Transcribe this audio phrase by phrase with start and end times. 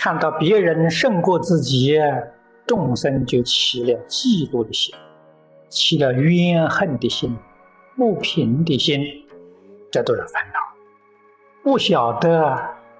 [0.00, 1.98] 看到别人胜过自己，
[2.64, 4.94] 众生就起了嫉妒的心，
[5.68, 7.36] 起了怨恨的心，
[7.96, 9.02] 不平的心，
[9.90, 10.60] 这都是烦恼。
[11.64, 12.56] 不晓得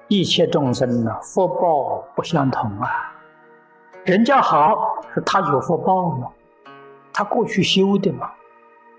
[0.09, 3.15] 一切众生呢，福报不相同啊。
[4.05, 4.77] 人家好
[5.15, 6.29] 是他有福报嘛，
[7.13, 8.29] 他过去修的嘛，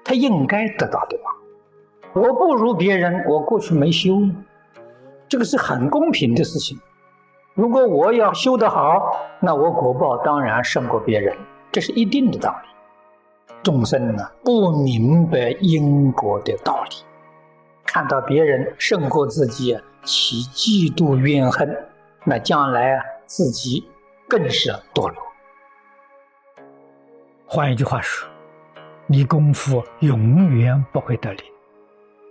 [0.05, 1.31] 他应该得到的嘛。
[2.13, 4.21] 我不如别人，我过去没修，
[5.27, 6.79] 这个是很公平的事情。
[7.53, 11.35] 如果我要修得好，那我果报当然胜过别人，
[11.71, 12.69] 这是一定的道理。
[13.61, 16.95] 众生呢，不明白因果的道理，
[17.85, 21.77] 看到别人胜过自己，起嫉妒怨恨，
[22.23, 23.85] 那将来啊，自己
[24.27, 25.17] 更是堕落。
[27.45, 28.29] 换一句话说，
[29.07, 31.43] 你功夫永远不会得力。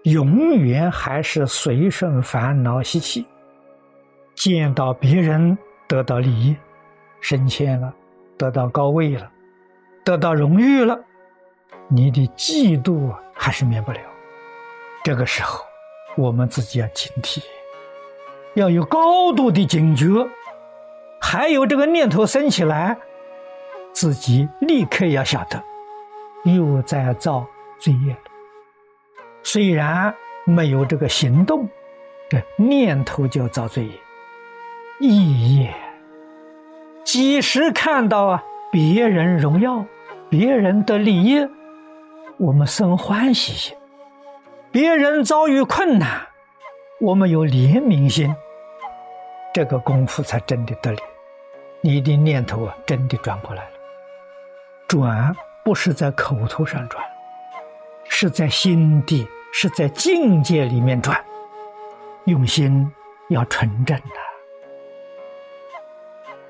[0.05, 3.27] 永远还是随顺烦恼习气，
[4.39, 5.59] 见到别人
[5.89, 6.57] 得到利益、
[7.21, 7.93] 升迁了，
[8.37, 9.29] 得到高位了，
[10.05, 10.97] 得到荣誉了，
[11.89, 13.99] 你的嫉妒还是免不了。
[15.03, 15.65] 这个时候，
[16.17, 17.43] 我们自己要警惕，
[18.55, 20.07] 要有高度的警觉。
[21.21, 22.97] 还有这个念头升起来，
[23.93, 25.61] 自己立刻要晓得，
[26.45, 27.45] 又在造
[27.81, 28.17] 罪业。
[29.43, 30.15] 虽然
[30.45, 31.69] 没有这个行动，
[32.31, 33.93] 这念头就造罪业。
[35.01, 35.69] 意义，
[37.05, 39.85] 几时看到啊别人荣耀，
[40.29, 41.49] 别人的利益，
[42.37, 43.77] 我们生欢喜心；
[44.71, 46.27] 别人遭遇困难，
[47.01, 48.35] 我们有怜悯心。
[49.55, 50.99] 这个功夫才真的得力。
[51.81, 53.71] 你的念头啊，真的转过来了。
[54.87, 57.05] 转不是在口头上转，
[58.09, 59.27] 是在心底。
[59.51, 61.19] 是在境界里面转，
[62.27, 62.87] 用心
[63.31, 64.28] 要纯正的。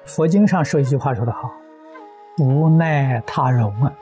[0.08, 1.52] 佛经上说一句话说得好
[2.40, 3.92] ：“无奈他荣啊，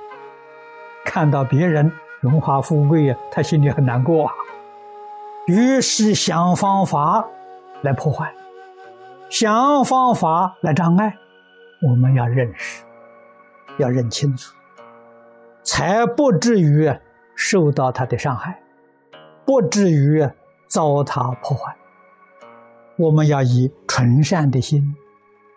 [1.05, 1.91] 看到别人
[2.21, 4.33] 荣华富贵啊，他心里很难过啊。
[5.49, 7.27] 于是想方法
[7.83, 8.33] 来破坏，
[9.29, 11.17] 想方法来障碍。
[11.83, 12.85] 我们要认识，
[13.79, 14.55] 要认清楚，
[15.65, 16.89] 才不至于
[17.35, 18.61] 受到他的伤害。”
[19.45, 20.29] 不至于
[20.67, 21.77] 遭他破坏。
[22.97, 24.97] 我们要以纯善的心、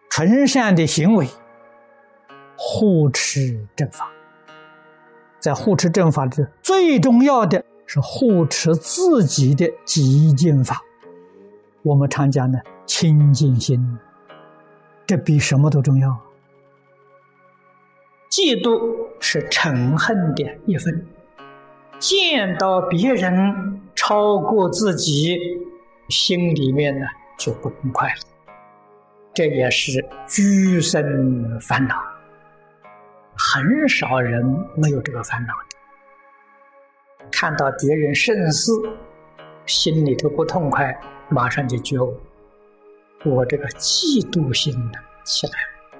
[0.10, 1.28] 纯善的行为
[2.58, 4.12] 护持正法。
[5.40, 10.82] 在护持正法的最重要的是护持自己的极净法。
[11.82, 13.98] 我们常讲的清净心，
[15.06, 16.10] 这比什么都重要。
[18.30, 21.06] 嫉妒是嗔恨的一分。
[22.00, 25.38] 见到别人超过自己，
[26.10, 27.06] 心里面呢
[27.38, 28.16] 就不痛快了。
[29.34, 31.96] 这也是居生烦恼，
[33.38, 34.44] 很少人
[34.76, 37.28] 没有这个烦恼的。
[37.32, 38.72] 看到别人胜似，
[39.66, 42.20] 心里头不痛快，马上就觉悟，
[43.26, 46.00] 我这个嫉妒心呢起来了，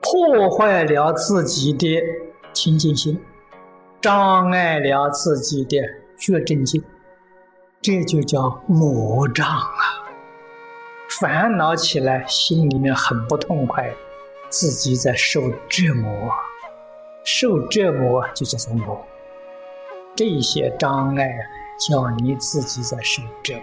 [0.00, 2.00] 破坏了自己的
[2.52, 3.20] 清净心。
[4.00, 5.76] 障碍了自己的
[6.18, 6.82] 觉正境，
[7.80, 10.01] 这就叫魔障啊！
[11.22, 13.88] 烦恼起来，心里面很不痛快，
[14.48, 16.28] 自己在受折磨，
[17.22, 19.00] 受折磨就叫做磨。
[20.16, 21.30] 这些障碍
[21.78, 23.62] 叫你自己在受折磨，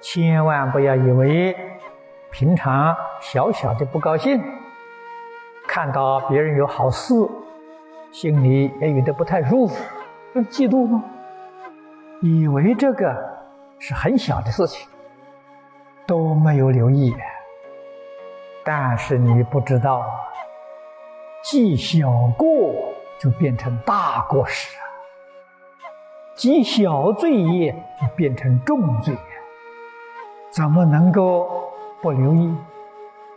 [0.00, 1.54] 千万不要以为
[2.30, 4.42] 平常小小的不高兴，
[5.68, 7.14] 看到别人有好事。
[8.10, 9.76] 心里也有点不太舒服，
[10.32, 11.04] 是嫉妒吗？
[12.22, 13.14] 以为这个
[13.78, 14.88] 是很小的事情，
[16.12, 17.10] 都没有留意。
[18.62, 20.04] 但是你不知道，
[21.42, 24.84] 积小过就变成大过失啊，
[26.34, 29.16] 积小罪业就变成重罪。
[30.50, 31.72] 怎么能够
[32.02, 32.54] 不留意？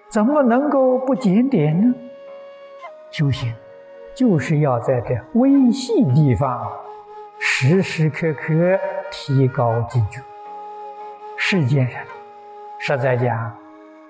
[0.10, 1.96] 怎么能够不检点呢？
[3.10, 3.56] 修行。
[4.14, 6.70] 就是要在这微细地方，
[7.40, 8.78] 时时刻刻
[9.10, 10.22] 提高警觉。
[11.38, 11.98] 世间人，
[12.88, 13.52] 实在讲，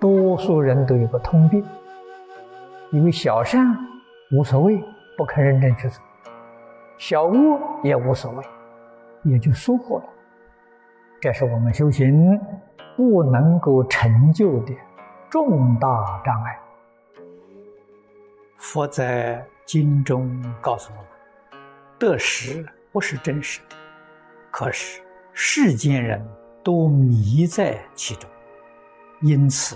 [0.02, 1.64] 多数人都有个通病，
[2.92, 3.66] 因为小善
[4.34, 4.84] 无所谓，
[5.18, 6.02] 不肯认真去做；
[6.98, 8.44] 小恶也无所谓，
[9.24, 10.04] 也就疏忽了。
[11.22, 12.38] 这是我们修行
[12.98, 14.76] 不能够成就的
[15.30, 16.60] 重大障碍。
[18.58, 19.42] 佛在。
[19.66, 20.30] 经中
[20.62, 21.60] 告诉我们，
[21.98, 23.76] 得失不是真实的，
[24.52, 25.02] 可是
[25.34, 26.24] 世间人
[26.64, 28.30] 都迷在其中，
[29.26, 29.76] 因此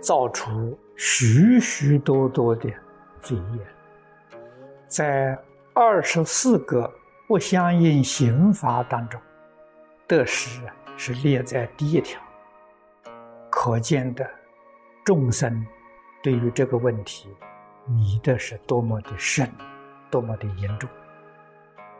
[0.00, 2.72] 造出许许多多的
[3.20, 3.66] 罪业，
[4.88, 5.38] 在
[5.74, 6.90] 二十四个
[7.28, 9.20] 不相应刑罚当中，
[10.06, 10.62] 得失
[10.96, 12.18] 是列在第一条。
[13.50, 14.26] 可见的
[15.04, 15.66] 众生
[16.22, 17.28] 对于这个问题，
[17.86, 19.46] 迷的是多么的深，
[20.10, 20.88] 多么的严重。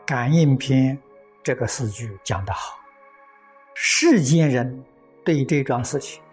[0.03, 0.97] 感应篇
[1.43, 2.79] 这个四句讲得好，
[3.75, 4.83] 世间人
[5.23, 6.23] 对这桩事情，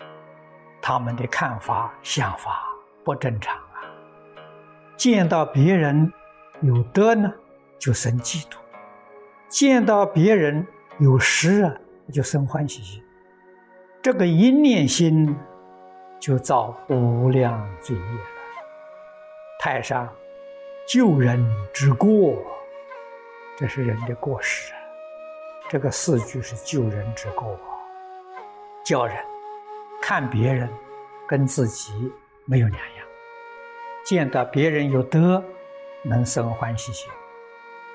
[0.86, 2.62] 他们的看法、想法
[3.02, 3.80] 不正常啊。
[4.98, 6.12] 见到别人
[6.60, 7.32] 有得呢，
[7.78, 8.58] 就生嫉妒；
[9.48, 10.66] 见到别人
[10.98, 11.74] 有失啊，
[12.12, 13.02] 就生欢喜心。
[14.02, 15.34] 这个一念心
[16.20, 18.20] 就造无量罪业了。
[19.58, 20.06] 太上
[20.86, 21.42] 救人
[21.72, 22.36] 之过，
[23.56, 24.78] 这是人的过失啊。
[25.66, 27.58] 这个四句是救人之过，
[28.84, 29.16] 教人
[30.06, 30.68] 看别人
[31.26, 31.90] 跟自己
[32.44, 33.06] 没有两样，
[34.04, 35.42] 见到别人有德，
[36.02, 37.08] 能生欢喜心；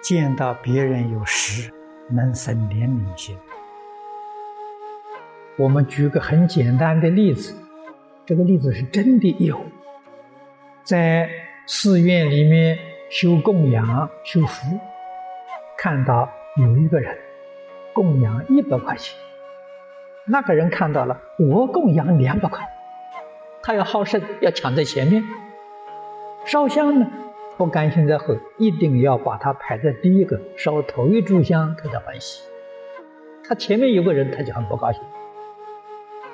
[0.02, 1.72] 见到别人有失，
[2.10, 3.38] 能生怜悯心。
[5.56, 7.56] 我们举个很简单的例子，
[8.26, 9.64] 这个例子是真的有，
[10.84, 11.30] 在
[11.68, 12.76] 寺院里面
[13.12, 14.80] 修供养、修福，
[15.78, 16.28] 看到
[16.58, 17.16] 有一个人
[17.94, 19.16] 供养一百块钱，
[20.32, 22.64] 那个人看到了我供养两百块，
[23.64, 25.24] 他要好胜，要抢在前面。
[26.46, 27.08] 烧香呢，
[27.58, 32.44] 不甘心在后，一定要把它排在第一个，烧头一炷香，他才欢喜。
[33.44, 35.02] 他前面有个人，他就很不高兴。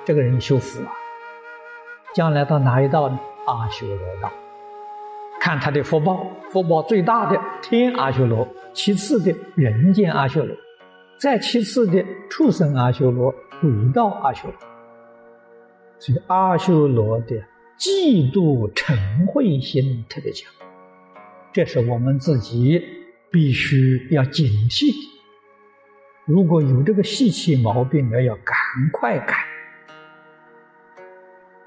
[0.03, 0.91] 这个人修福啊，
[2.13, 3.18] 将来到哪一道呢？
[3.45, 4.31] 阿修罗道。
[5.39, 10.56] 看他的福报，福报最大的天阿修罗，其次的人间阿修罗，
[11.17, 13.31] 再其次的畜生阿修罗、
[13.62, 14.56] 鬼道阿修罗。
[15.97, 17.35] 所以阿修罗的
[17.79, 20.51] 嫉妒嗔恚心特别强，
[21.53, 22.81] 这是我们自己
[23.31, 24.94] 必须要警惕。
[26.25, 28.56] 如果有这个习气毛病，要要赶
[28.91, 29.35] 快改。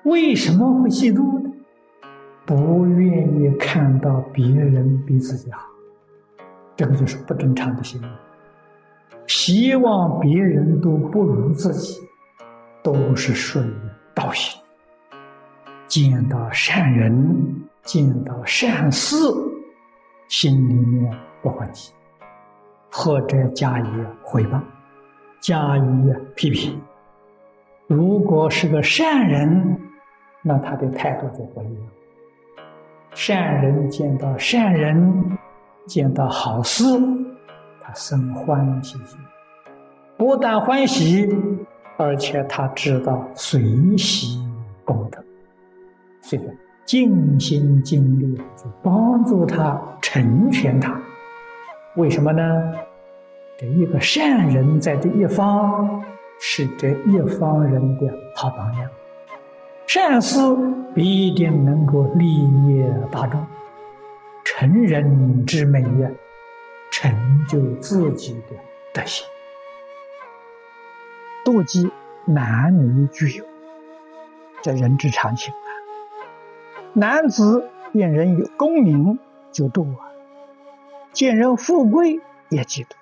[0.04, 1.50] 为什么会嫉妒呢？
[2.44, 5.60] 不愿意看到别人比自己好，
[6.76, 8.06] 这个就是不正常的心理。
[9.28, 12.00] 希望别人都不如自己，
[12.82, 13.70] 都是顺
[14.14, 14.60] 道心。
[15.86, 19.16] 见到善人，见到善事，
[20.28, 21.92] 心里面不欢喜，
[22.90, 23.86] 或者加以
[24.22, 24.60] 回报，
[25.40, 26.80] 加以批评。
[27.86, 29.78] 如果是个善人，
[30.42, 31.82] 那他的态度就不一样。
[33.12, 35.38] 善人见到善人，
[35.86, 36.84] 见到好事，
[37.88, 39.18] 他生欢喜心，
[40.18, 41.26] 不但欢喜，
[41.96, 44.38] 而且他知道随喜
[44.84, 45.24] 功德，
[46.20, 46.42] 所以
[46.84, 51.00] 尽心尽力去帮助他成全他。
[51.96, 52.74] 为什么呢？
[53.58, 56.04] 这一个善人在这一方，
[56.38, 58.90] 是这一方人的好榜样。
[59.86, 60.38] 善事
[60.94, 63.42] 必定能够利益大众，
[64.44, 66.14] 成人之美也，
[67.00, 68.56] 成就自己的
[68.92, 69.24] 德行。
[71.44, 71.92] 妒忌
[72.24, 73.44] 男女具有，
[74.62, 75.70] 这人之常情啊。
[76.94, 79.20] 男子见人有功名
[79.52, 80.10] 就妒啊，
[81.12, 82.96] 见人富贵也嫉妒，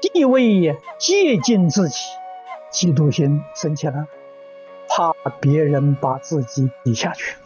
[0.00, 1.96] 地位也接近自己，
[2.72, 4.08] 嫉妒心生起了。
[4.88, 7.36] 怕别人把自己比下去，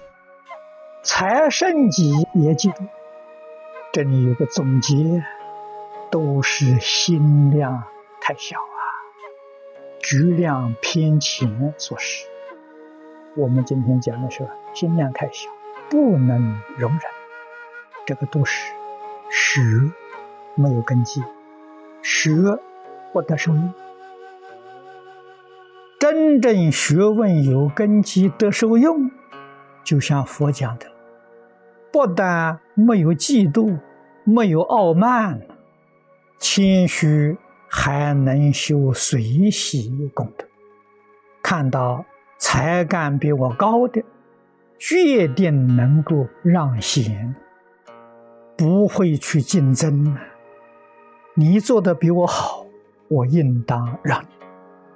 [1.03, 2.89] 财胜己也嫉妒。
[3.95, 5.23] 这里有个总结，
[6.11, 7.85] 都是心量
[8.21, 8.83] 太小啊，
[10.03, 12.27] 局量偏浅所使。
[13.37, 15.49] 我们今天讲的是心量太小，
[15.89, 17.01] 不能容忍。
[18.05, 18.73] 这个都是
[19.31, 19.61] 学
[20.57, 21.23] 没有根基，
[22.03, 22.33] 学
[23.13, 23.73] 不得受用。
[26.01, 29.13] 真正学问有根基得受用，
[29.85, 30.91] 就像佛讲的，
[31.95, 33.79] 不但没有嫉妒，
[34.25, 35.41] 没有傲慢，
[36.41, 40.45] 谦虚，还能修随喜功德。
[41.41, 42.05] 看到
[42.37, 44.03] 才干比我高的，
[44.77, 47.37] 决定能够让贤，
[48.57, 50.19] 不会去竞争。
[51.35, 52.67] 你做的比我好，
[53.07, 54.27] 我应当让你。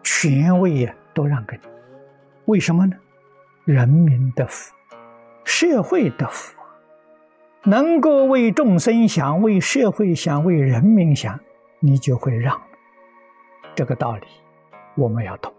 [0.03, 1.69] 权位呀，都让给你，
[2.47, 2.97] 为什么呢？
[3.65, 4.75] 人民的福，
[5.45, 6.58] 社会的福，
[7.65, 11.39] 能够为众生想，为社会想，为人民想，
[11.81, 12.61] 你就会让。
[13.75, 14.27] 这个道理
[14.97, 15.53] 我们要懂，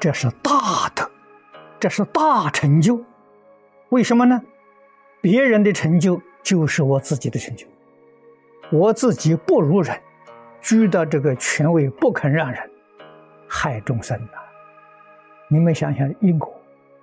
[0.00, 1.10] 这是大德，
[1.78, 3.02] 这是大成就。
[3.90, 4.42] 为什么呢？
[5.20, 7.66] 别人的成就就是我自己的成就。
[8.70, 10.00] 我自己不如人，
[10.60, 12.70] 居到这个权位不肯让人，
[13.46, 14.38] 害众生呐！
[15.48, 16.58] 你们想想因果，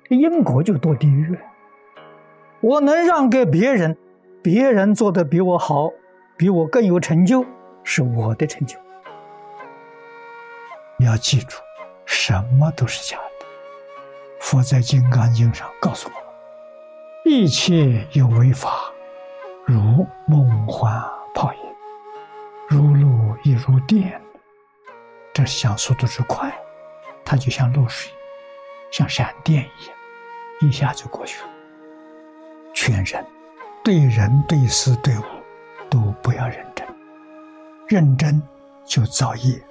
[0.10, 1.40] 因果就堕地狱了。
[2.62, 3.96] 我能让给别人，
[4.44, 5.90] 别人做的比我好，
[6.38, 7.46] 比我更有成就，
[7.84, 8.78] 是我的成就。
[10.98, 11.58] 你要记住，
[12.06, 13.46] 什么都是假的。
[14.42, 16.24] 佛在《金刚经》上告诉我们：
[17.24, 18.92] 一切有为法，
[19.66, 21.02] 如梦幻
[21.34, 21.60] 泡影，
[22.68, 24.22] 如露亦如电。
[25.34, 26.54] 这想速度之快，
[27.24, 28.12] 它就像露水，
[28.92, 29.96] 像闪电一样，
[30.62, 31.50] 一下就过去了。
[32.82, 33.26] 劝人，
[33.84, 35.22] 对人对事对物，
[35.90, 36.88] 都不要认真。
[37.90, 38.42] 认真
[38.86, 39.62] 就造业，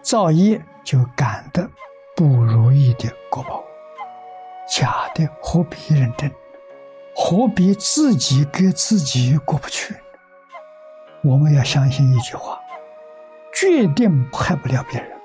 [0.00, 1.70] 造业就感得
[2.16, 3.62] 不如意的果报。
[4.68, 6.28] 假的何必认真？
[7.14, 9.94] 何必自己给自己过不去？
[11.22, 12.58] 我们要相信一句话：
[13.54, 15.16] 决定害不了别人。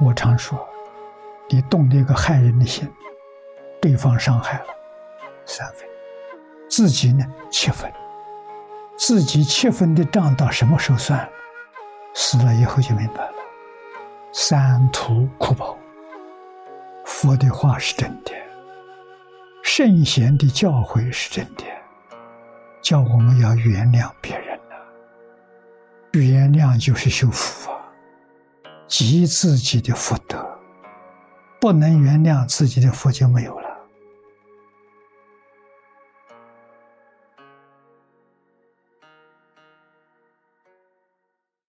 [0.00, 0.68] 我常说，
[1.48, 2.86] 你动了一个害人的心，
[3.80, 4.66] 对方伤害了
[5.46, 5.88] 三分。
[6.68, 7.92] 自己呢七分，
[8.96, 11.28] 自己七分的账到什么时候算？
[12.14, 13.32] 死了以后就明白了。
[14.32, 15.76] 三途苦报，
[17.04, 18.32] 佛的话是真的，
[19.62, 21.64] 圣贤的教诲是真的，
[22.80, 24.74] 叫我们要原谅别人呐。
[26.12, 27.78] 原谅就是修福啊，
[28.88, 30.44] 积自己的福德。
[31.60, 33.63] 不能原谅自己的福就没有了。